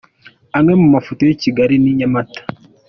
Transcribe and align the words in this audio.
Amwe 0.57 0.73
mu 0.81 0.87
mafoto 0.95 1.21
y’i 1.25 1.37
Kigali 1.41 1.75
n’i 1.79 1.91
Nyamata:. 1.99 2.39